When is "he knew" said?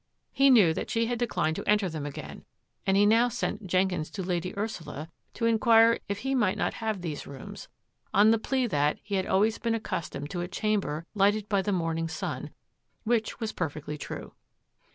0.31-0.73